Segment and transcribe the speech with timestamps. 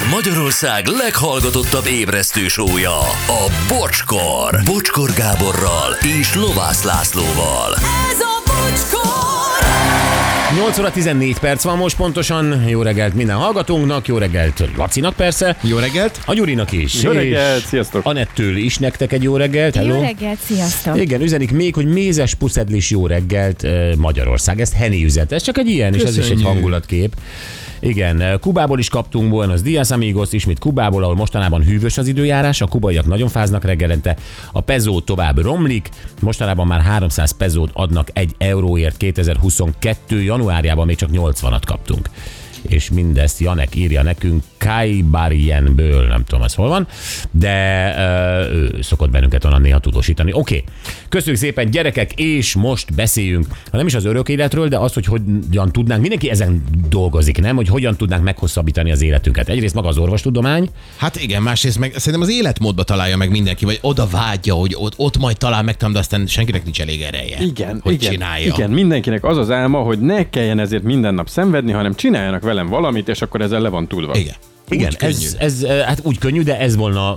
[0.00, 4.60] Ez Magyarország leghallgatottabb ébresztő sója, a Bocskor.
[4.64, 7.74] Bocskor Gáborral és Lovász Lászlóval.
[8.10, 9.68] Ez a bocskor!
[10.56, 12.64] 8 óra 14 perc van most pontosan.
[12.68, 15.56] Jó reggelt minden hallgatónknak, jó reggelt Lacinak persze.
[15.62, 16.20] Jó reggelt!
[16.26, 17.02] A Gyurinak is.
[17.02, 18.06] Jó reggelt, sziasztok!
[18.06, 19.74] Anettől is nektek egy jó reggelt.
[19.74, 19.94] Hello.
[19.94, 21.00] Jó reggelt, sziasztok!
[21.00, 24.60] Igen, üzenik még, hogy mézes puszedlis jó reggelt eh, Magyarország.
[24.60, 25.32] Ezt Henny üzet.
[25.32, 26.46] Ez csak egy ilyen, és ez is egy Köszönjük.
[26.46, 27.14] hangulatkép.
[27.80, 32.60] Igen, eh, Kubából is kaptunk Buenos Dias Amigos, ismét Kubából, ahol mostanában hűvös az időjárás,
[32.60, 34.16] a kubaiak nagyon fáznak reggelente,
[34.52, 35.88] a pezó tovább romlik,
[36.20, 40.22] mostanában már 300 pezót adnak egy euróért 2022.
[40.22, 42.10] januárjában még csak 80-at kaptunk.
[42.62, 46.86] És mindezt Janek írja nekünk Kaibarienből, nem tudom, ez hol van,
[47.30, 50.32] de ö, ő szokott bennünket onnan néha tudósítani.
[50.32, 50.64] Oké, okay.
[51.08, 55.06] köszönjük szépen gyerekek, és most beszéljünk, ha nem is az örök életről, de azt, hogy
[55.06, 57.56] hogyan tudnánk, mindenki ezen dolgozik, nem?
[57.56, 59.48] Hogy hogyan tudnánk meghosszabbítani az életünket.
[59.48, 63.78] Egyrészt maga az orvostudomány, Hát igen, másrészt meg szerintem az életmódba találja meg mindenki, vagy
[63.82, 67.38] oda vágyja, hogy ott, ott majd talál meg, de aztán senkinek nincs elég ereje.
[67.40, 68.54] Igen, hogy igen, csinálja.
[68.54, 72.66] igen, mindenkinek az az álma, hogy ne kelljen ezért minden nap szenvedni, hanem csináljanak velem
[72.66, 74.16] valamit, és akkor ezzel le van túlva.
[74.16, 74.34] Igen.
[74.70, 77.16] Igen, ez, ez, hát úgy könnyű, de ez volna,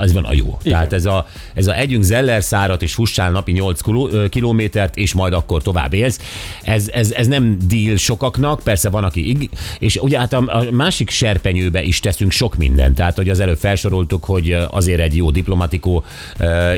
[0.00, 0.58] ez van a jó.
[0.62, 0.72] Igen.
[0.72, 4.96] Tehát ez a, ez a együnk zeller szárat és fussál napi 8 kiló- ö, kilométert,
[4.96, 6.20] és majd akkor tovább élsz.
[6.62, 10.70] Ez, ez, ez nem deal sokaknak, persze van, aki ig, és ugye hát a, a
[10.70, 12.94] másik serpenyőbe is teszünk sok mindent.
[12.94, 16.04] Tehát, hogy az előbb felsoroltuk, hogy azért egy jó diplomatikó,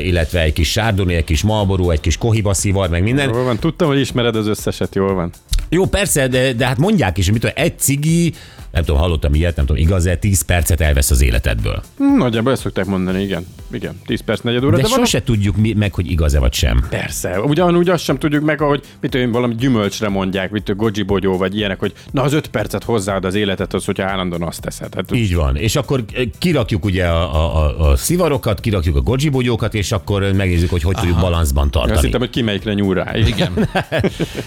[0.03, 3.29] illetve egy kis sárdoni, egy kis malború, egy kis kohiba szivar, meg minden.
[3.29, 5.31] Jól van, tudtam, hogy ismered az összeset, jól van.
[5.73, 8.33] Jó, persze, de, de hát mondják is, hogy mit egy cigi,
[8.71, 11.81] nem tudom, hallottam ilyet, nem tudom, igaz-e, 10 percet elvesz az életedből.
[11.97, 13.45] Hm, Nagyjából ezt szokták mondani, igen.
[13.71, 14.75] Igen, 10 perc, negyed óra.
[14.75, 16.85] De, De, sose tudjuk mi, meg, hogy igaz-e vagy sem.
[16.89, 21.37] Persze, ugyanúgy azt sem tudjuk meg, ahogy mit én, valami gyümölcsre mondják, mit goji bogyó,
[21.37, 24.95] vagy ilyenek, hogy na az öt percet hozzáad az életet, hogyha állandóan azt teszed.
[24.95, 25.55] Hát, Így van.
[25.55, 30.31] És akkor eh, kirakjuk ugye a, a, a, a szivarokat, kirakjuk a gojibogyókat, és akkor
[30.33, 31.99] megnézzük, hogy hogy tudjuk balanszban azt tartani.
[32.05, 33.17] hittem, hogy ki melyikre nyúl rá.
[33.17, 33.51] Igen.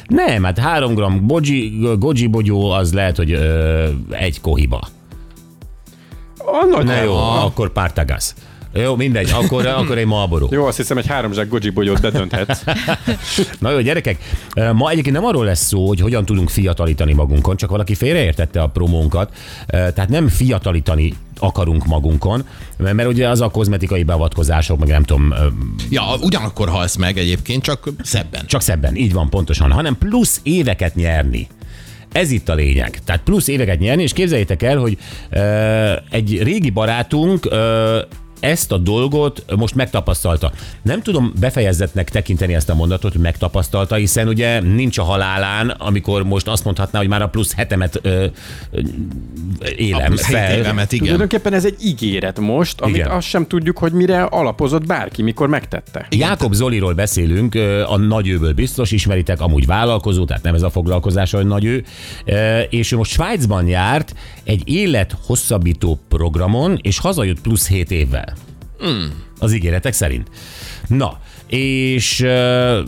[0.07, 4.89] Nem, hát 3 gram goji, gojibogyó az lehet, hogy ö, egy kohiba.
[6.39, 8.35] A nagy Na jó, akkor pártagasz.
[8.75, 10.47] Jó, mindegy, akkor, akkor egy malború.
[10.51, 12.63] Jó, azt hiszem, egy három zsák goji bogyót bedönthetsz.
[13.61, 14.19] Na jó, gyerekek,
[14.73, 18.67] ma egyébként nem arról lesz szó, hogy hogyan tudunk fiatalítani magunkon, csak valaki félreértette a
[18.67, 19.35] promónkat.
[19.67, 22.45] Tehát nem fiatalítani akarunk magunkon,
[22.77, 25.35] mert mert ugye az a kozmetikai beavatkozások, meg nem tudom,
[25.91, 28.47] Ja, ugyanakkor halsz meg egyébként, csak szebben.
[28.47, 31.47] csak szebben, így van pontosan, hanem plusz éveket nyerni.
[32.13, 32.99] Ez itt a lényeg.
[33.05, 34.99] Tehát plusz éveket nyerni, és képzeljétek el, hogy
[35.31, 37.99] ö, egy régi barátunk ö,
[38.45, 40.53] ezt a dolgot most megtapasztalta.
[40.83, 46.25] Nem tudom befejezetnek tekinteni ezt a mondatot, hogy megtapasztalta, hiszen ugye nincs a halálán, amikor
[46.25, 48.27] most azt mondhatná, hogy már a plusz hetemet ö,
[48.71, 48.81] ö,
[49.77, 50.57] élem A fel.
[50.59, 51.05] évemet, igen.
[51.05, 53.11] Tulajdonképpen ez egy ígéret most, amit Igen.
[53.11, 56.07] azt sem tudjuk, hogy mire alapozott bárki, mikor megtette.
[56.11, 57.55] Jákob Zoliról beszélünk,
[57.87, 61.85] a nagyőből biztos ismeritek, amúgy vállalkozó, tehát nem ez a foglalkozása, hogy nagyő,
[62.25, 68.34] Ö, és ő most Svájcban járt egy élet hosszabbító programon, és hazajött plusz 7 évvel.
[68.87, 69.05] Mm.
[69.39, 70.29] Az ígéretek szerint.
[70.87, 72.79] Na, és uh,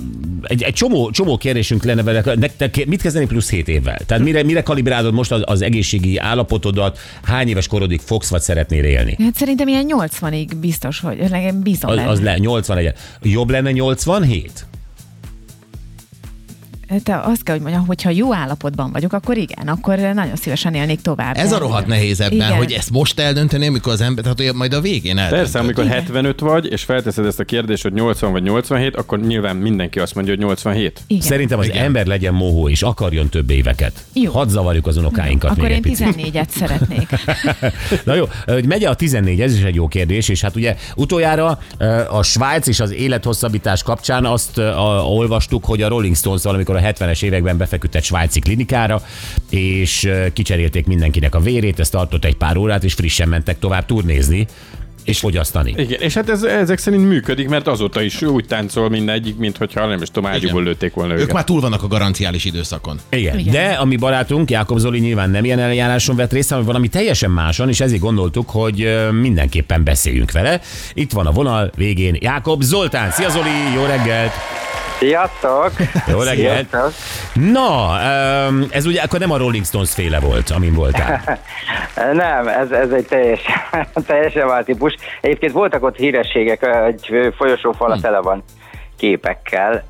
[0.43, 3.99] egy, egy csomó, csomó kérdésünk lenne vele, nektek mit kezdeni plusz 7 évvel?
[4.07, 8.85] Tehát mire, mire kalibrálod most az, az egészségi állapotodat, hány éves korodig fogsz vagy szeretnél
[8.85, 9.17] élni?
[9.19, 12.09] Hát szerintem ilyen 80-ig biztos, hogy legalább bízom Az, benne.
[12.09, 12.93] az le, 81.
[13.23, 14.67] Jobb lenne 87?
[17.03, 21.01] Te azt kell, hogy mondjam, hogyha jó állapotban vagyok, akkor igen, akkor nagyon szívesen élnék
[21.01, 21.37] tovább.
[21.37, 22.53] Ez a rohadt nehéz ebben, Igen.
[22.53, 25.39] hogy ezt most eldönteni, amikor az ember, tehát hogy majd a végén eldöntöd.
[25.39, 25.97] Persze, amikor Igen.
[25.97, 30.15] 75 vagy, és felteszed ezt a kérdést, hogy 80 vagy 87, akkor nyilván mindenki azt
[30.15, 31.01] mondja, hogy 87.
[31.07, 31.23] Igen.
[31.23, 31.85] Szerintem az Igen.
[31.85, 34.05] ember legyen mohó, és akarjon több éveket.
[34.13, 34.33] Jó.
[34.33, 36.07] Hadd zavarjuk az unokáinkat Akkor még én egy picit.
[36.33, 37.09] 14-et szeretnék.
[38.05, 41.59] Na jó, hogy megy a 14, ez is egy jó kérdés, és hát ugye utoljára
[42.09, 44.59] a Svájc és az élethosszabbítás kapcsán azt
[45.05, 49.03] olvastuk, hogy a Rolling Stones valamikor a 70-es években befeküdt egy svájci klinikára,
[49.51, 54.47] és kicserélték mindenkinek a vérét, ez tartott egy pár órát, és frissen mentek tovább turnézni
[55.07, 55.75] és fogyasztani.
[55.77, 59.87] Igen, és hát ez, ezek szerint működik, mert azóta is úgy táncol mindegyik, mint hogyha
[59.87, 61.35] nem is tudom, ágyúból lőtték volna Ők őket.
[61.35, 62.99] már túl vannak a garanciális időszakon.
[63.09, 63.39] Igen.
[63.39, 63.53] Igen.
[63.53, 67.31] De a mi barátunk, Jákob Zoli nyilván nem ilyen eljáráson vett részt, hanem valami teljesen
[67.31, 70.61] máson, és ezért gondoltuk, hogy mindenképpen beszéljünk vele.
[70.95, 73.11] Itt van a vonal végén Jákob Zoltán.
[73.11, 74.33] Szia Zoli, jó reggelt!
[74.99, 75.71] Sziasztok!
[76.07, 76.69] Jó reggelt!
[76.71, 76.93] Sziasztok!
[77.35, 78.01] Na,
[78.71, 81.21] ez ugye akkor nem a Rolling Stones féle volt, amin voltál.
[82.13, 83.41] Nem, ez, ez egy teljes,
[84.07, 84.95] teljesen vált típus.
[85.21, 88.43] Egyébként voltak ott hírességek, egy folyosófala tele van
[88.97, 89.85] képekkel,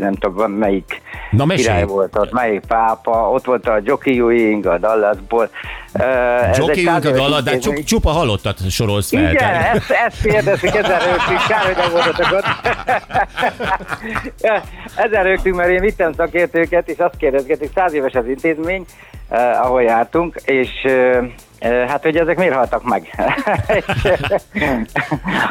[0.00, 1.66] nem tudom, melyik Na, mesélj.
[1.66, 5.50] király volt ott, melyik pápa, ott volt a Jockey Ewing a Dallasból.
[6.54, 9.32] Jockey száz éves Ugad de csup, csupa halottat sorolsz fel.
[9.32, 12.44] Igen, ezt, ezt kérdezik, ezer rögtünk, kár, hogy nem voltatok ott.
[15.04, 18.84] ezer rögtünk, mert én vittem szakértőket, és azt kérdezgetik, száz éves az intézmény,
[19.28, 21.18] eh, ahol jártunk, és eh,
[21.88, 23.14] hát, hogy ezek miért haltak meg?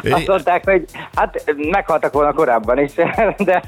[0.10, 0.84] Azt mondták, hogy
[1.14, 2.92] hát meghaltak volna korábban is,
[3.36, 3.62] de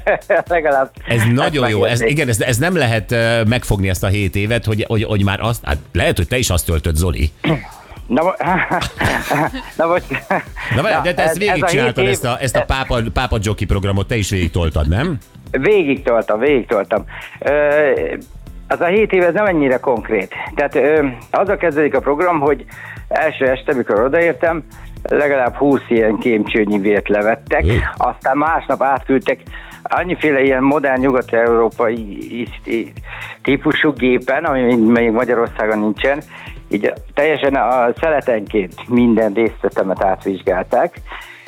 [0.47, 0.91] legalább...
[1.07, 3.15] Ez nagyon jó, ez, igen, ez, ez nem lehet
[3.47, 6.49] megfogni ezt a hét évet, hogy, hogy, hogy már azt, hát lehet, hogy te is
[6.49, 7.31] azt töltöd, Zoli.
[8.07, 8.23] Na,
[9.77, 10.03] na most...
[10.75, 13.37] Na, várj, de te ezt ez- ez végigcsináltad, hét ezt a, ezt a pápa, pápa
[13.41, 15.17] jockey programot, te is végig toltad, nem?
[15.51, 17.05] Végig toltam, végig toltam.
[18.71, 20.33] Az a hét év ez nem ennyire konkrét.
[20.55, 22.65] Tehát ö, azzal kezdődik a program, hogy
[23.07, 24.63] első este, mikor odaértem,
[25.03, 27.63] legalább 20 ilyen kémcsőnyi vért levettek,
[27.97, 29.39] aztán másnap átküldtek
[29.83, 32.47] annyiféle ilyen modern nyugat-európai
[33.41, 36.19] típusú gépen, ami még Magyarországon nincsen,
[36.67, 41.01] így teljesen a szeletenként minden részletemet átvizsgálták,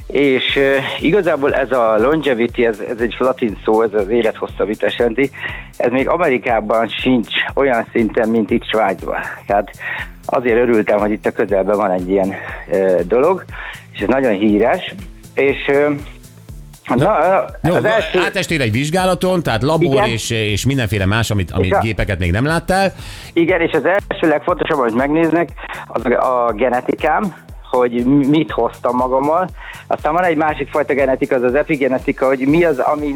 [0.07, 0.59] és
[0.99, 5.31] igazából ez a longevity, ez, ez egy latin szó, ez az élethosszabbítás jelenti,
[5.77, 9.19] ez még Amerikában sincs olyan szinten, mint itt Svájcban.
[9.45, 9.69] Tehát
[10.25, 12.33] azért örültem, hogy itt a közelben van egy ilyen
[12.67, 13.43] uh, dolog,
[13.93, 14.93] és ez nagyon híres,
[15.33, 15.95] és uh,
[16.95, 20.05] na, Jó, az első, átestél egy vizsgálaton, tehát labor Igen.
[20.05, 22.93] és, és mindenféle más, amit, amit a- gépeket még nem láttál.
[23.33, 25.49] Igen, és az első legfontosabb, amit megnéznek,
[25.87, 27.35] az a genetikám,
[27.71, 29.47] hogy mit hoztam magammal.
[29.87, 33.15] Aztán van egy másik fajta genetika, az az epigenetika, hogy mi az, ami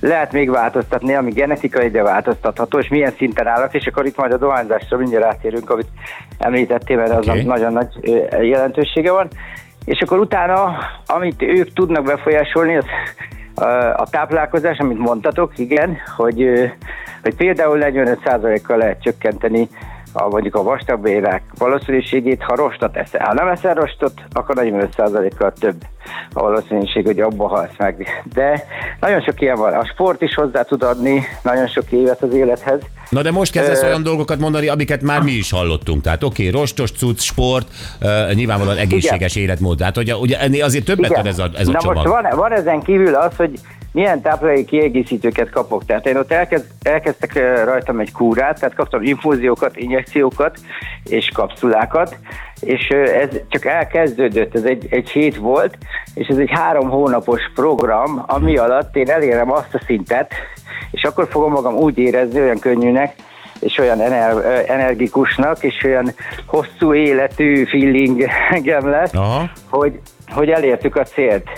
[0.00, 4.32] lehet még változtatni, ami genetikai, de változtatható, és milyen szinten állok, és akkor itt majd
[4.32, 5.88] a dohányzásra mindjárt átérünk, amit
[6.38, 7.42] említettél, mert az okay.
[7.42, 7.88] nagyon nagy
[8.40, 9.28] jelentősége van.
[9.84, 12.84] És akkor utána, amit ők tudnak befolyásolni, az
[13.96, 16.72] a táplálkozás, amit mondtatok, igen, hogy,
[17.22, 19.68] hogy például 45%-kal lehet csökkenteni
[20.16, 23.26] a, mondjuk a vastagbélrák valószínűségét, ha rostot eszel.
[23.26, 25.76] Ha nem eszel rostot, akkor 45%-kal több
[26.32, 28.22] a valószínűség, hogy abba halsz meg.
[28.34, 28.64] De
[29.00, 29.72] nagyon sok ilyen van.
[29.72, 32.80] A sport is hozzá tud adni nagyon sok évet az élethez.
[33.08, 36.02] Na de most kezdesz Ö, olyan dolgokat mondani, amiket már mi is hallottunk.
[36.02, 37.68] Tehát oké, okay, rostos, cucc, sport,
[38.00, 39.76] uh, nyilvánvalóan egészséges életmód.
[39.76, 41.96] Tehát ugye, ugye ennél azért többet ad ez a, ez a Na csomag.
[41.96, 43.60] most van, van ezen kívül az, hogy
[43.94, 45.84] milyen táplálék kiegészítőket kapok.
[45.84, 50.58] Tehát én ott elkezd, elkezdtek ö, rajtam egy kúrát, tehát kaptam infúziókat, injekciókat
[51.04, 52.18] és kapszulákat,
[52.60, 55.78] és ö, ez csak elkezdődött, ez egy, egy hét volt,
[56.14, 60.32] és ez egy három hónapos program, ami alatt én elérem azt a szintet,
[60.90, 63.14] és akkor fogom magam úgy érezni, olyan könnyűnek,
[63.60, 66.14] és olyan ener, ö, energikusnak, és olyan
[66.46, 69.50] hosszú életű feelingem lesz, Aha.
[69.68, 71.48] hogy, hogy elértük a célt.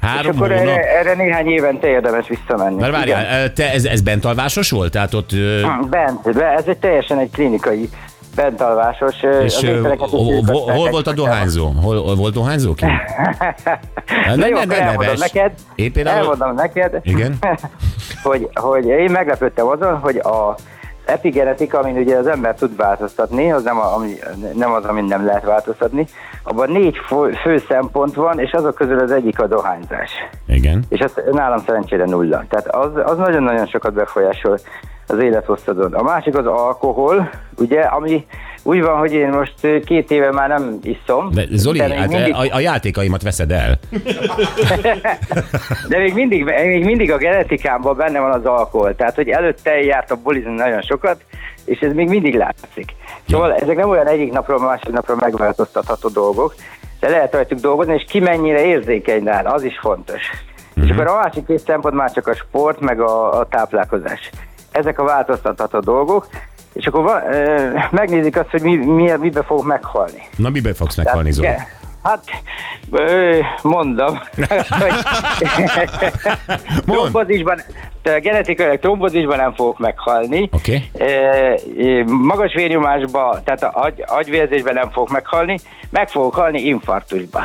[0.00, 0.66] Három és akkor hónap.
[0.66, 2.80] erre, erre néhány évente érdemes visszamenni.
[2.80, 3.16] Mert Igen.
[3.16, 4.92] várjál, te ez, ez bentalvásos volt?
[4.92, 5.30] Tehát ott...
[5.30, 7.88] Hm, Bent, be, ez egy teljesen egy klinikai
[8.34, 9.14] bentalvásos.
[9.44, 9.54] És
[9.98, 11.66] hol, hol, volt a dohányzó?
[11.82, 12.84] Hol, hol volt dohányzó ki?
[14.36, 15.18] Ne- jó, ne- akkor ne elmondom neves.
[15.32, 17.38] neked, Én például- elmondom neked, Igen?
[18.22, 20.54] hogy, hogy én meglepődtem azon, hogy a
[21.04, 24.12] epigenetika, amin ugye az ember tud változtatni, az nem, a, ami,
[24.54, 26.06] nem az, amin nem lehet változtatni,
[26.48, 30.10] abban négy fő, fő szempont van, és azok közül az egyik a dohányzás.
[30.46, 30.84] Igen.
[30.88, 32.44] És az nálam szerencsére nulla.
[32.48, 34.58] Tehát az, az nagyon-nagyon sokat befolyásol
[35.06, 35.94] az élethosszadon.
[35.94, 38.26] A másik az alkohol, ugye, ami
[38.62, 41.30] úgy van, hogy én most két éve már nem iszom.
[41.34, 43.78] De Zoli, de hát mindig, a, a játékaimat veszed el.
[45.88, 48.94] de még mindig, még mindig a genetikámban benne van az alkohol.
[48.94, 51.24] Tehát, hogy előtte jártam bulizni nagyon sokat,
[51.66, 52.94] és ez még mindig látszik.
[53.28, 56.54] Szóval ezek nem olyan egyik napról másik napra megváltoztatható dolgok,
[57.00, 60.22] de lehet rajtuk dolgozni, és ki mennyire érzékeny rá, az is fontos.
[60.84, 64.30] És akkor a másik két szempont már csak a sport, meg a, a táplálkozás.
[64.70, 66.26] Ezek a változtatható dolgok,
[66.72, 70.22] és akkor van, ö, megnézik azt, hogy mi, mi, mibe fogok meghalni.
[70.36, 71.48] Na, miben fogsz meghalni, Zoli?
[72.02, 72.24] Hát,
[73.62, 74.18] mondom,
[76.84, 76.98] Mond.
[76.98, 77.60] trombozisban,
[78.20, 80.48] genetikailag trombozisban nem fogok meghalni.
[80.98, 85.58] Ö, Magas vérnyomásban, tehát a agy, agyvérzésben nem fogok meghalni,
[85.90, 87.42] meg fogok halni infarktusban.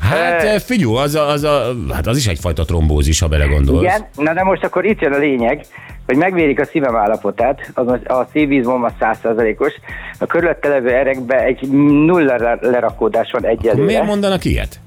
[0.00, 3.82] Hát Ö, figyú, az, a, az, a, hát az is egyfajta trombózis, ha belegondolsz.
[3.82, 5.64] Igen, na de most akkor itt jön a lényeg,
[6.06, 9.72] hogy megvérik a szívem állapotát, az a szívizmom a százszerzalékos,
[10.18, 11.68] a körülötte levő erekben egy
[12.04, 13.84] nulla le- lerakódás van egyelőre.
[13.84, 14.80] Miért mondanak ilyet?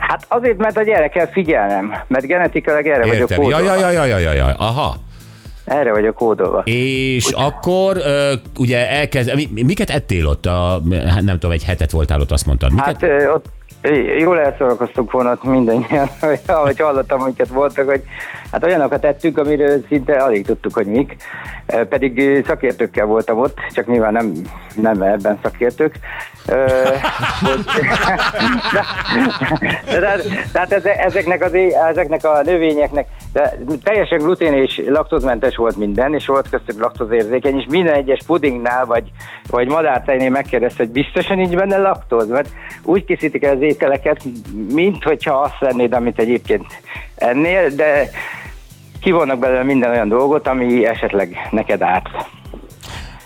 [0.00, 3.42] Hát azért, mert a gyerek kell figyelnem, mert genetikailag erre vagyok Értem.
[3.42, 3.74] Ja, kódolva.
[3.74, 4.54] ja, ja, ja, ja, ja.
[4.58, 4.96] Aha.
[5.64, 6.62] Erre vagyok kódolva.
[6.64, 10.46] És akkor ö, ugye elkezd, mi, miket ettél ott?
[10.46, 12.70] A, hát nem tudom, egy hetet voltál ott, azt mondtad.
[12.72, 12.86] Miket?
[12.86, 13.46] Hát ö, ott
[14.18, 16.08] Jól elszórakoztunk volna mindannyian,
[16.46, 18.02] ahogy hallottam, amiket voltak, hogy
[18.52, 21.16] hát olyanokat tettünk, amiről szinte alig tudtuk, hogy mik.
[21.88, 24.32] Pedig szakértőkkel voltam ott, csak nyilván nem,
[24.74, 25.94] nem ebben szakértők.
[29.88, 30.20] Eh,
[30.52, 31.52] tehát eze- ezeknek, az,
[31.90, 37.66] ezeknek a növényeknek de teljesen glutén és laktózmentes volt minden, és volt köztük laktózérzékeny, és
[37.68, 39.10] minden egyes pudingnál vagy,
[39.50, 42.48] vagy madártejnél megkérdezte, hogy biztosan nincs benne laktóz, mert
[42.82, 44.22] úgy készítik el az ételeket,
[44.72, 46.66] mint hogyha azt vennéd, amit egyébként
[47.14, 48.10] ennél, de
[49.00, 52.08] kivonnak belőle minden olyan dolgot, ami esetleg neked árt.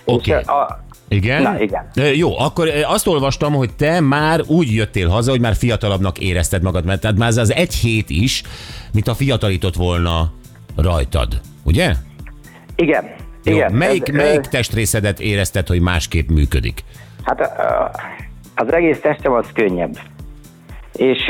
[0.04, 0.32] Oké.
[0.32, 1.42] A- Igen?
[1.42, 1.90] Na, igen.
[2.14, 6.84] Jó, akkor azt olvastam, hogy te már úgy jöttél haza, hogy már fiatalabbnak érezted magad,
[6.84, 8.42] mert tehát már ez az egy hét is,
[8.92, 10.32] mint a fiatalított volna
[10.76, 11.92] rajtad, ugye?
[12.76, 13.10] Igen.
[13.44, 13.72] Jó, igen.
[13.72, 16.84] melyik, Ez, melyik testrészedet érezted, hogy másképp működik?
[17.24, 17.40] Hát
[18.54, 19.98] az egész testem az könnyebb.
[20.92, 21.26] És,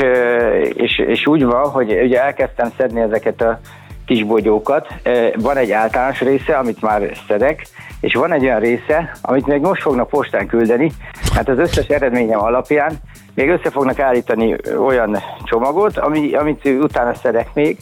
[0.73, 3.59] és, és úgy van, hogy ugye elkezdtem szedni ezeket a
[4.05, 4.87] kis bogyókat.
[5.03, 7.67] Ö, Van egy általános része, amit már szedek,
[7.99, 10.91] és van egy olyan része, amit még most fognak postán küldeni,
[11.33, 12.99] hát az összes eredményem alapján
[13.35, 14.55] még össze fognak állítani
[14.85, 17.77] olyan csomagot, ami, amit utána szedek még,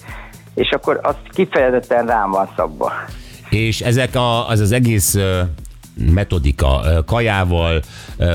[0.56, 2.92] és akkor azt kifejezetten rám van szabva.
[3.50, 5.18] És ezek a, az az egész
[5.94, 7.82] metodika kajával,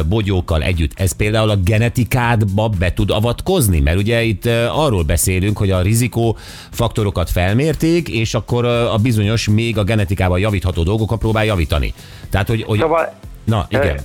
[0.09, 3.81] bogyókkal együtt, ez például a genetikádba be tud avatkozni?
[3.81, 6.37] Mert ugye itt arról beszélünk, hogy a rizikó
[6.71, 11.95] faktorokat felmérték, és akkor a bizonyos, még a genetikában javítható dolgokat próbál javítani.
[12.31, 12.63] Tehát, hogy...
[12.63, 13.13] hogy Szóval
[13.47, 13.99] Na, igen.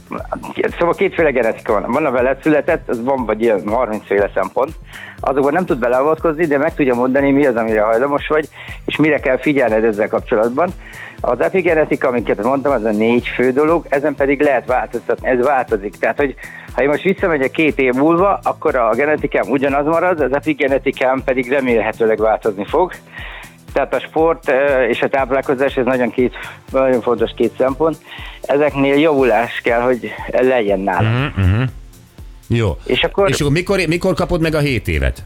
[0.79, 1.91] Szóval kétféle genetika van.
[1.91, 4.71] Van a veled született, az van vagy ilyen 30 féle szempont.
[5.19, 8.49] Azokban nem tud beleavatkozni, de meg tudja mondani, mi az, amire hajlamos vagy,
[8.85, 10.69] és mire kell figyelned ezzel kapcsolatban.
[11.21, 15.95] Az epigenetika, amiket mondtam, az a négy fő dolog, ezen pedig lehet változtatni, ez változik.
[15.95, 16.35] Tehát, hogy
[16.75, 21.49] ha én most visszamegyek két év múlva, akkor a genetikám ugyanaz marad, az epigenetikám pedig
[21.49, 22.91] remélhetőleg változni fog.
[23.73, 24.51] Tehát a sport
[24.89, 26.33] és a táplálkozás, ez nagyon, két,
[26.71, 27.97] nagyon fontos két szempont.
[28.41, 31.33] Ezeknél javulás kell, hogy legyen nálam.
[31.35, 31.61] Mhm.
[32.47, 32.77] Jó.
[32.85, 35.23] És akkor- és akkor mikor, mikor kapod meg a 7 évet?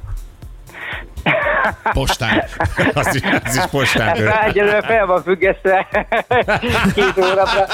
[1.94, 2.44] Postán.
[2.94, 4.22] Az is, az is postán.
[4.24, 5.88] Már egyelőre fel van függesztve
[6.96, 7.66] két hónapra.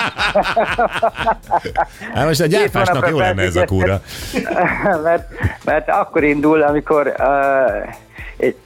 [2.13, 4.01] Hát most a gyárfásnak jó lenne ez a kúra.
[5.03, 5.27] mert,
[5.65, 7.13] mert akkor indul, amikor...
[7.19, 7.93] Uh,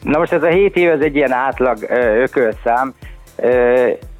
[0.02, 1.78] na most ez a 7 év, ez egy ilyen átlag
[2.20, 2.94] ökölszám.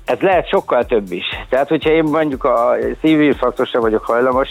[0.06, 1.26] Ez lehet sokkal több is.
[1.50, 4.50] Tehát, hogyha én mondjuk a szívírfaktosra vagyok hajlamos,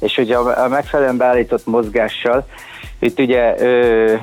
[0.00, 2.46] és hogy a, megfelelően beállított mozgással,
[2.98, 4.14] itt ugye ö,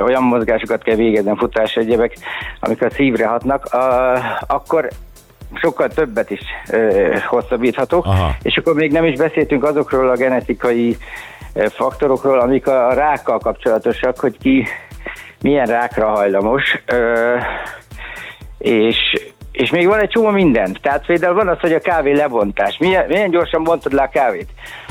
[0.00, 2.16] olyan mozgásokat kell végezni, futás egyebek,
[2.60, 4.12] amik a szívre hatnak, a,
[4.46, 4.88] akkor
[5.54, 6.40] sokkal többet is
[6.70, 8.36] ö, hosszabbíthatok, Aha.
[8.42, 10.96] és akkor még nem is beszéltünk azokról a genetikai
[11.54, 14.66] faktorokról, amik a rákkal kapcsolatosak, hogy ki
[15.44, 17.36] milyen rákra hajlamos, ö,
[18.58, 18.96] és,
[19.52, 20.76] és még van egy csomó minden.
[20.82, 22.76] Tehát például van az, hogy a kávé lebontás.
[22.78, 24.48] Milyen, milyen gyorsan bontod le a kávét?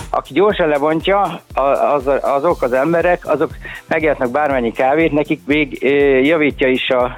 [0.10, 1.41] Aki gyorsan lebontja,
[1.93, 3.51] az, azok az emberek, azok
[3.88, 5.83] megjátnak bármennyi kávét, nekik még
[6.24, 7.17] javítja is a,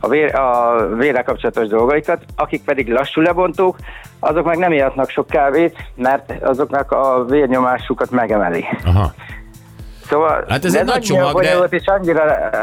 [0.00, 3.76] a, vér, a vérrel kapcsolatos dolgaikat, akik pedig lassú lebontók,
[4.18, 8.64] azok meg nem ihatnak sok kávét, mert azoknak a vérnyomásukat megemeli.
[8.84, 9.12] Aha.
[10.08, 12.56] Szóval Hát ez egy nagy csomag, de- És annyira, ö,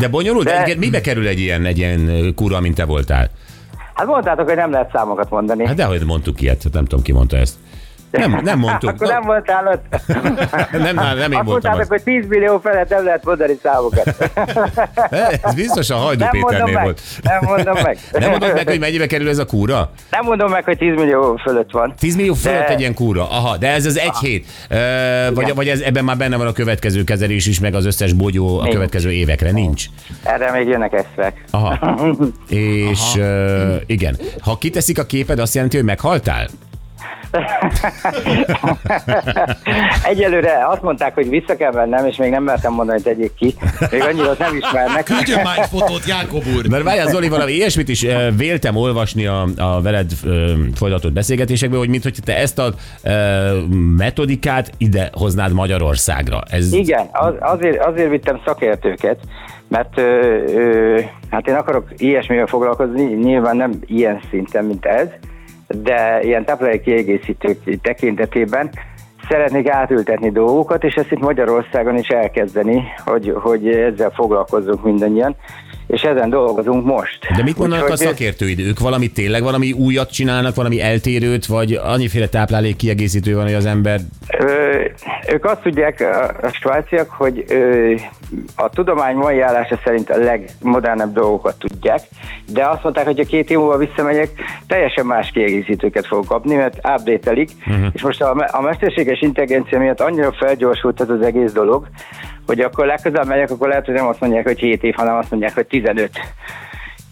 [0.00, 0.44] De bonyolult?
[0.46, 0.74] De- De...
[0.78, 3.28] Mibe kerül egy ilyen, egy ilyen kúra, mint te voltál?
[3.94, 5.66] Hát mondtátok, hogy nem lehet számokat mondani.
[5.66, 7.54] Hát dehogy mondtuk ilyet, nem tudom, ki mondta ezt.
[8.10, 8.90] Nem, nem mondtuk.
[8.90, 10.00] Akkor nem voltál ott.
[10.72, 11.88] nem, nem, nem én Azt voltam az.
[11.88, 14.30] hogy 10 millió felett nem lehet mondani számokat.
[15.42, 16.82] Ez biztos a Hajdú Nem mondom Péternél meg.
[16.84, 17.00] volt.
[17.22, 17.98] Nem mondom meg.
[18.12, 19.90] Nem mondod meg, hogy mennyibe kerül ez a kúra?
[20.10, 21.94] Nem mondom meg, hogy 10 millió fölött van.
[21.98, 23.30] 10 millió fölött De- egy ilyen kúra.
[23.30, 24.46] Aha, de ez az egy hét.
[24.68, 24.76] Ö,
[25.34, 28.60] vagy, vagy ez, ebben már benne van a következő kezelés is, meg az összes bogyó
[28.60, 29.50] a következő évekre.
[29.50, 29.84] Nincs.
[30.22, 31.44] Erre még jönnek eszvek.
[31.50, 31.96] Aha.
[32.48, 36.46] És ö, igen, ha kiteszik a képed, azt jelenti, hogy meghaltál?
[40.10, 43.54] Egyelőre azt mondták, hogy vissza kell mennem, és még nem mertem mondani, hogy tegyék ki.
[43.90, 45.04] Még annyira nem ismernek.
[45.04, 46.68] Küldjön már egy fotót, Jákob úr.
[46.68, 51.78] Mert várjál, Zoli, valami ilyesmit is ö, véltem olvasni a, a veled ö, folytatott beszélgetésekből,
[51.78, 53.58] hogy mintha te ezt a ö,
[53.96, 56.40] metodikát ide hoznád Magyarországra.
[56.50, 59.18] Ez, Igen, az, azért, azért vittem szakértőket,
[59.68, 60.02] mert ö,
[60.46, 61.00] ö,
[61.30, 65.06] hát én akarok ilyesmivel foglalkozni, nyilván nem ilyen szinten, mint ez,
[65.68, 68.70] de ilyen táplálék kiegészítők tekintetében
[69.28, 75.36] szeretnék átültetni dolgokat, és ezt itt Magyarországon is elkezdeni, hogy, hogy ezzel foglalkozzunk mindannyian,
[75.86, 77.18] és ezen dolgozunk most.
[77.36, 78.60] De mit mondanak a Úgyhogy- szakértőid?
[78.60, 83.66] Ők valami tényleg valami újat csinálnak, valami eltérőt, vagy annyiféle táplálék kiegészítő van, hogy az
[83.66, 84.00] ember...
[84.38, 84.84] Ö,
[85.32, 87.94] ők azt tudják, a, a svájciak, hogy ö,
[88.56, 91.56] a tudomány mai állása szerint a legmodernebb dolgokat
[91.86, 92.08] tudják,
[92.46, 94.28] de azt mondták, hogy a két év múlva visszamegyek,
[94.66, 97.86] teljesen más kiegészítőket fogok kapni, mert update uh-huh.
[97.92, 101.86] és most a, a mesterséges intelligencia miatt annyira felgyorsult ez az egész dolog,
[102.46, 105.30] hogy akkor legközelebb megyek, akkor lehet, hogy nem azt mondják, hogy 7 év, hanem azt
[105.30, 106.10] mondják, hogy 15.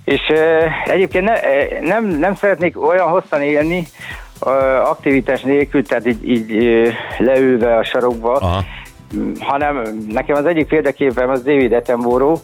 [0.05, 1.35] És uh, egyébként ne,
[1.81, 3.87] nem, nem szeretnék olyan hosszan élni,
[4.85, 6.53] aktivitás nélkül, tehát így, így
[7.19, 8.65] leülve a sarokba, Aha.
[9.41, 12.41] Hanem nekem az egyik példaképem az David Attenborough,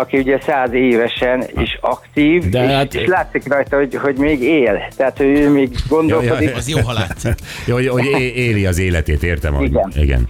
[0.00, 4.42] aki ugye száz évesen is aktív, De és, hát- és látszik rajta, hogy, hogy még
[4.42, 4.88] él.
[4.96, 6.48] Tehát, hogy ő még gondolkodik.
[6.48, 7.32] Ja, Az jó, ha látszik.
[7.66, 8.04] Jó, hogy, hogy
[8.34, 9.54] éli az életét, értem.
[9.54, 9.92] Hogy, Igen.
[9.96, 10.28] igen.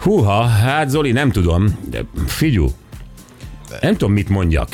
[0.00, 1.78] Húha, hát Zoli, nem tudom.
[1.90, 2.66] De figyú,
[3.80, 4.68] nem tudom, mit mondjak.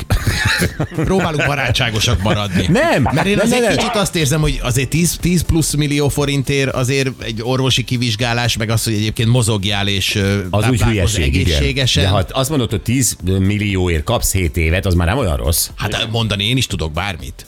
[0.95, 2.65] Próbálunk barátságosak maradni.
[2.69, 3.77] Nem, Mert én nem, azért nem, nem.
[3.77, 8.69] kicsit azt érzem, hogy azért 10, 10 plusz millió forintért azért egy orvosi kivizsgálás, meg
[8.69, 11.41] az, hogy egyébként mozogjál és Az úgy hülyeség, igen.
[11.41, 12.03] egészségesen.
[12.03, 15.69] De ha azt mondod, hogy 10 millióért kapsz 7 évet, az már nem olyan rossz.
[15.75, 17.45] Hát mondani én is tudok bármit.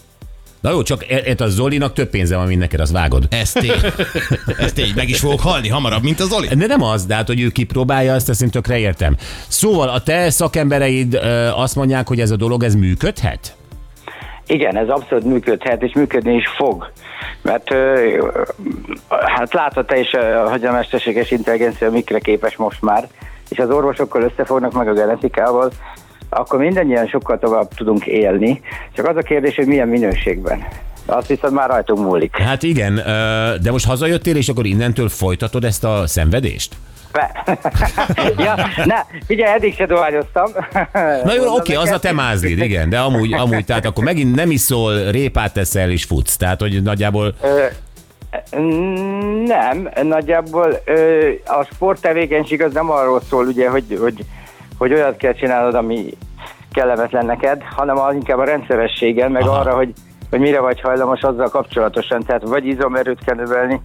[0.66, 3.24] Na jó, csak e- e- a Zolinak több pénze van, mint neked, az vágod.
[3.30, 3.72] Ez tény.
[4.58, 4.92] Ez tény.
[4.96, 6.48] Meg is fogok halni hamarabb, mint az Oli.
[6.48, 9.16] De nem az, de hát, hogy ő kipróbálja, azt ezt én tökre értem.
[9.48, 13.56] Szóval a te szakembereid ö, azt mondják, hogy ez a dolog, ez működhet?
[14.48, 16.92] Igen, ez abszolút működhet, és működni is fog.
[17.42, 18.18] Mert ö,
[19.10, 20.10] hát látod te is,
[20.50, 23.08] hogy a mesterséges intelligencia mikre képes most már,
[23.50, 25.72] és az orvosokkal összefognak meg a genetikával,
[26.30, 28.62] akkor mindannyian sokkal tovább tudunk élni.
[28.94, 30.68] Csak az a kérdés, hogy milyen minőségben.
[31.06, 32.38] Azt viszont már rajtunk múlik.
[32.38, 32.96] Hát igen,
[33.62, 36.76] de most hazajöttél, és akkor innentől folytatod ezt a szenvedést?
[37.12, 37.44] Be.
[38.46, 38.56] ja,
[38.86, 40.52] ne, figyelj, eddig se dohányoztam.
[41.24, 44.52] Na jó, oké, az a te mázlid, igen, de amúgy, amúgy, tehát akkor megint nem
[44.52, 47.66] iszol, répát teszel és futsz, tehát hogy nagyjából Ö,
[49.46, 54.26] Nem, nagyjából ö, a sporttevékenység az nem arról szól, ugye, hogy, hogy,
[54.78, 56.10] hogy olyat kell csinálnod, ami
[56.72, 59.60] kellemetlen neked, hanem az inkább a rendszerességen, meg Aha.
[59.60, 59.94] arra, hogy,
[60.30, 62.22] hogy mire vagy hajlamos azzal kapcsolatosan.
[62.22, 63.82] Tehát vagy izomerőt kell növelni,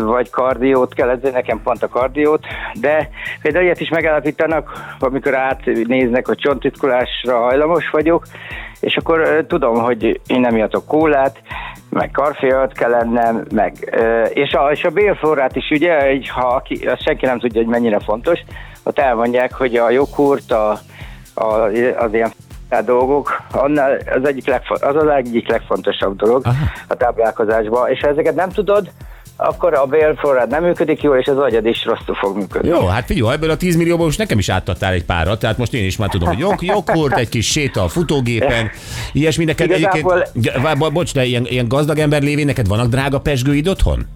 [0.00, 2.44] vagy kardiót kell edzeni, nekem pont a kardiót,
[2.80, 3.08] de
[3.42, 8.26] például ilyet is megállapítanak, amikor átnéznek, hogy csontitkulásra hajlamos vagyok,
[8.80, 11.42] és akkor tudom, hogy én nem ihatok kólát,
[11.94, 16.46] meg karféjat kell lennem, meg, ö, és, a, és a bélflórát is ugye, így, ha
[16.46, 18.40] aki, azt senki nem tudja, hogy mennyire fontos,
[18.82, 20.78] ott elmondják, hogy a joghurt, a,
[21.34, 21.44] a,
[21.96, 22.32] az ilyen
[22.68, 26.64] f- dolgok, annál az egyik, legfo- az az egyik legfontosabb dolog Aha.
[26.88, 28.90] a táplálkozásban, és ha ezeket nem tudod,
[29.36, 32.68] akkor a bélflórád nem működik jól, és az agyad is rosszul fog működni.
[32.68, 35.74] Jó, hát figyelj, ebből a 10 millióból most nekem is átadtál egy párat, tehát most
[35.74, 38.70] én is már tudom, hogy jog, joghurt, egy kis séta a futógépen,
[39.12, 43.68] ilyesmi neked Igazából- egyébként, bocs, de ilyen, ilyen gazdag ember lévén neked vannak drága pesgőid
[43.68, 44.06] otthon?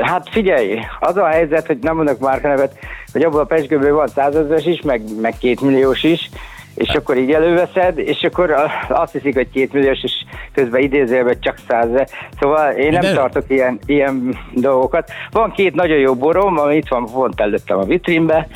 [0.00, 2.78] Hát figyelj, az a helyzet, hogy nem mondok már nevet,
[3.12, 6.30] hogy abból a pesgőből van százezres is, meg, meg két milliós is,
[6.76, 8.54] és akkor így előveszed, és akkor
[8.88, 10.12] azt hiszik, hogy két milliós, és
[10.54, 12.08] közben idézélve csak százezer.
[12.40, 15.10] Szóval én nem De- tartok ilyen, ilyen dolgokat.
[15.30, 18.48] Van két nagyon jó borom, ami itt van pont előttem a vitrínbe.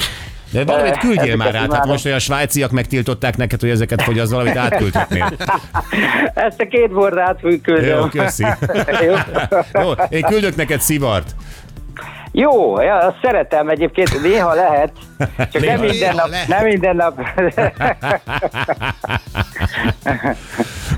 [0.52, 4.02] De valamit Ö, küldjél már át, hát most, hogy a svájciak megtiltották neked, hogy ezeket
[4.02, 5.33] fogyaszt, valamit átküldhetnél.
[6.35, 7.98] Ezt a két bordát küldöm.
[7.98, 8.46] Jó, köszi.
[9.06, 9.14] Jó.
[9.83, 11.35] Jó, én küldök neked szivart.
[12.33, 14.93] Jó, ja, azt szeretem egyébként, néha lehet,
[15.53, 15.77] csak Néha.
[15.77, 16.29] nem minden nap.
[16.29, 16.49] lehet.
[16.49, 17.21] Nem minden nap.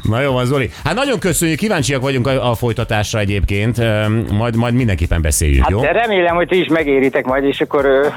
[0.02, 0.70] Na jó van, Zoli.
[0.85, 3.76] Hát nagyon köszönjük, kíváncsiak vagyunk a, a folytatásra egyébként.
[4.31, 5.83] Majd, majd mindenképpen beszéljük, jó?
[5.83, 7.87] Hát remélem, hogy ti is megéritek majd, és akkor...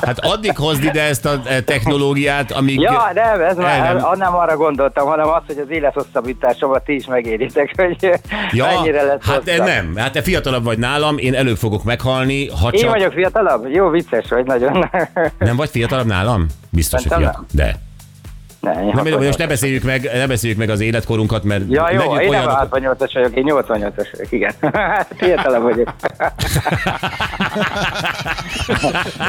[0.00, 2.80] Hát addig hozd ide ezt a e, technológiát, amíg...
[2.80, 4.18] ja, nem, ez már, nem.
[4.18, 8.10] nem arra gondoltam, hanem az, hogy az élethosszabbításomat ti is megéritek, hogy
[8.52, 9.66] Ja, mennyire lesz hát hosszabb.
[9.66, 9.96] nem.
[9.96, 12.90] Hát te fiatalabb vagy nálam, én előbb fogok meghalni, ha Én csak...
[12.90, 13.68] vagyok fiatalabb?
[13.70, 14.90] Jó, vicces vagy nagyon.
[15.38, 16.46] Nem vagy fiatalabb nálam?
[16.70, 17.46] Biztos, hogy Szerintem fiatal.
[17.52, 17.86] De.
[18.74, 21.90] Nem, én Nem, akkor most ne beszéljük meg, ne beszéljük meg az életkorunkat, mert Ja,
[21.92, 24.52] jó, én nem olyanok- 68-as vagyok, én 88-as vagyok, igen.
[25.18, 25.94] Fiatalabb vagyok.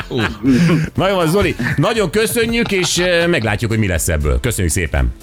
[0.95, 4.39] Na jó, van, Zoli, nagyon köszönjük, és eh, meglátjuk, hogy mi lesz ebből.
[4.39, 5.13] Köszönjük szépen.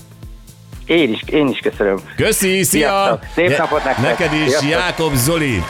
[0.87, 1.97] Én is, én is köszönöm.
[2.17, 2.89] Köszi, szia!
[2.89, 3.21] Sziasztok.
[3.35, 4.05] Szép Ne- napot nektek.
[4.19, 4.71] Neked is, Sziasztok.
[4.71, 5.63] Jákob Zoli.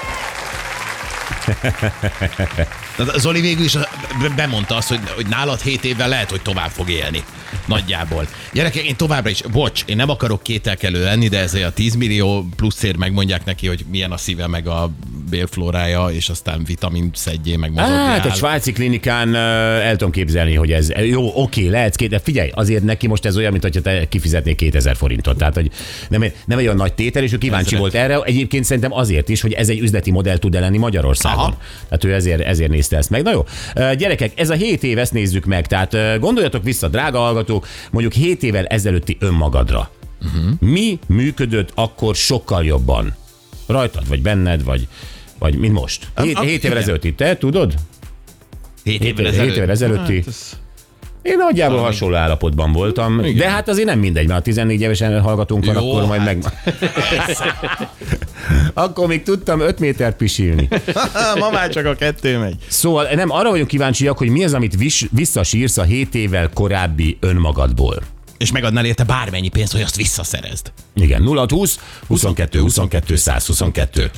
[3.17, 3.77] Zoli végül is
[4.21, 7.25] be- bemondta azt, hogy, hogy nálad 7 évvel lehet, hogy tovább fog élni.
[7.67, 8.27] Nagyjából.
[8.53, 12.47] Gyerekek, én továbbra is, bocs, én nem akarok kételkelő lenni, de ezért a 10 millió
[12.57, 14.91] pluszért megmondják neki, hogy milyen a szíve, meg a
[15.31, 18.31] bélflórája, és aztán vitamin szedjé, meg mozogni Hát áll.
[18.31, 22.83] egy svájci klinikán el tudom képzelni, hogy ez jó, oké, lehet két, de figyelj, azért
[22.85, 25.39] neki most ez olyan, mint hogyha te kifizetnél 2000 forintot.
[25.39, 25.71] Tehát, hogy
[26.09, 27.81] nem, nem egy olyan nagy tétel, és ő kíváncsi Ezret.
[27.81, 28.21] volt erre.
[28.21, 31.39] Egyébként szerintem azért is, hogy ez egy üzleti modell tud lenni Magyarországon.
[31.39, 31.59] Aha.
[31.89, 33.23] Tehát ő ezért, ezért nézte ezt meg.
[33.23, 33.45] Na jó,
[33.95, 35.67] gyerekek, ez a 7 év, ezt nézzük meg.
[35.67, 39.91] Tehát gondoljatok vissza, drága hallgatók, mondjuk 7 évvel ezelőtti önmagadra.
[40.25, 40.53] Uh-huh.
[40.61, 43.15] Mi működött akkor sokkal jobban?
[43.67, 44.89] Rajtad, vagy benned, vagy,
[45.39, 46.09] vagy mint most?
[46.15, 47.75] Am- 7 am- évvel ezelőtti, te tudod?
[48.83, 50.17] Hét 7 évvel évvel, évvel ezelőtti.
[50.17, 50.57] Hát ez-
[51.27, 53.37] Én nagyjából hasonló állapotban voltam, Igen.
[53.37, 56.35] de hát azért nem mindegy, mert a 14 évesen hallgatunk van, Jó, akkor majd hát.
[56.35, 56.53] meg...
[58.75, 60.69] akkor még tudtam 5 métert pisilni.
[61.39, 62.55] Ma már csak a kettő megy.
[62.69, 67.17] Szóval nem, arra vagyunk kíváncsiak, hogy mi az, amit vis, visszasírsz a 7 évvel korábbi
[67.21, 68.03] önmagadból.
[68.39, 70.73] És megadnál érte bármennyi pénzt, hogy azt visszaszerezd.
[70.95, 74.11] Igen, 0 20 22 22 122.